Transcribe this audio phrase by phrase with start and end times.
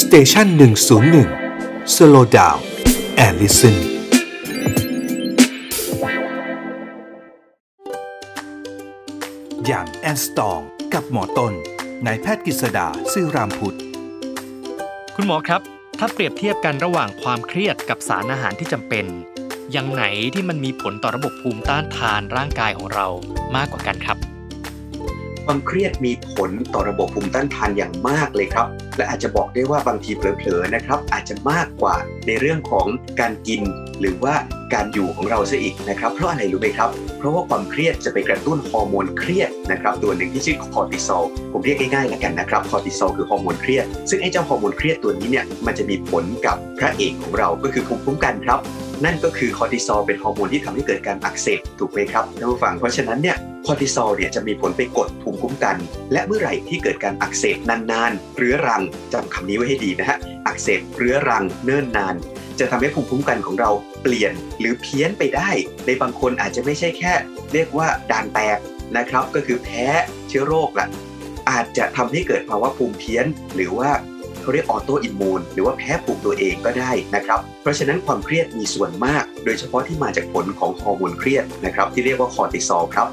[0.00, 1.28] station หนึ่งศูนย์หนึ่ง
[1.94, 3.76] slow down and listen
[9.66, 10.60] young and strong
[10.94, 11.52] กับหมอต้น
[12.06, 13.78] นายแพทย์กฤษดา ศิรามพุช
[15.14, 15.60] คุณหมอครับ
[15.98, 19.06] ถ้าเปรียบเทียบกันระหว่างความเครียดกับสารอาหารที่จำเป็น
[19.72, 20.04] อย่างไหน
[20.34, 23.06] ที่มันมีผลต่อระบบภูมิต้านทานร่างกายของเรา
[23.56, 24.18] มากกว่ากันครับ
[25.50, 28.66] ความเครียดมีผลต่อระบบภูมิต้านทานอย่างมากเลยครับ
[28.96, 32.86] และอาจจะบอกได้ว่าบางทีเผลอๆนะครับ อาจจะมากกว่าในเรื่องของ
[33.20, 33.62] การกิน
[34.00, 34.34] หรือว่า
[34.74, 48.60] การอยู่ของเราซะอีกนะครับ เพราะอะไรรู้ไหมครับ เพราะว่าความเครียดจะไปกระตุ้นฮอร์โมนเครียดนะครับ ตัวหนึ่งที่ชื่อคอร์ติซอลผมเรียกง่ายๆแล้วกันนะครับคอร์ติซอลคือฮอร์โมนเครียดซึ่งไอ้เจ้าฮอร์โมนเครียดตัวนี้เนี่ยมันจะมีผลกับพระเอกของเราก็คือภูมิคุ้มกันครับ
[49.04, 55.76] นั่นก็คือคอร์ติซอลเป็นฮอร์โมนที่ทำให้เกิดการอักเสบถูกไหมครับท่านผู้ฟังเพราะฉะนั้นเนี่ยคอร์ติซอลเนี่ยจะมีผลไปกดภูมิคุ้มกัน
[56.12, 62.14] และเมื่อไหร่ที่เกิดการอักเสบนานๆเรื้อรังจำคำนี้ไว้ให้ดีนะฮะอักเสบเรื้อรังเนิ่นนาน
[62.58, 63.70] จะทำให้ภูมิคุ้มกันของเรา
[64.02, 65.50] เปลี่ยนหรือเพี้ยนไปได้
[65.86, 67.12] ในบางคนอาจจะไม่ใช่แค่
[67.52, 68.58] เรียกว่าด่านแตก
[68.96, 69.86] นะครับ ก็คือแพ้
[70.28, 70.88] เชื้อโรคละ
[71.50, 73.90] อาจจะทำให้เกิดภาวะภูมิเพี้ยน หรือว่า
[74.48, 83.08] เขาเรียก autoimmune หรือว่าแพ้ภูมิตัวเองก็ได้นะครับเพราะฉะนั้นความเครียดมีส่วนมาก โดยเฉพาะที่มาจากผลของฮอร์โมนเครียดนะครับที่เรียกว่าคอร์ติซอลครับ